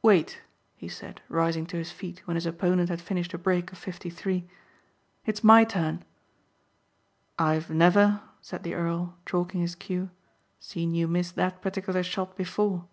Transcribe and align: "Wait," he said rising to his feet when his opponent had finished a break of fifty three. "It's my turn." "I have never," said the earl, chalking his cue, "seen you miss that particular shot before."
"Wait," 0.00 0.42
he 0.76 0.86
said 0.86 1.20
rising 1.28 1.66
to 1.66 1.76
his 1.76 1.90
feet 1.90 2.22
when 2.24 2.36
his 2.36 2.46
opponent 2.46 2.88
had 2.88 3.02
finished 3.02 3.34
a 3.34 3.38
break 3.38 3.72
of 3.72 3.78
fifty 3.78 4.08
three. 4.08 4.48
"It's 5.24 5.42
my 5.42 5.64
turn." 5.64 6.04
"I 7.36 7.54
have 7.54 7.68
never," 7.68 8.22
said 8.40 8.62
the 8.62 8.74
earl, 8.74 9.18
chalking 9.26 9.62
his 9.62 9.74
cue, 9.74 10.10
"seen 10.60 10.94
you 10.94 11.08
miss 11.08 11.32
that 11.32 11.62
particular 11.62 12.04
shot 12.04 12.36
before." 12.36 12.84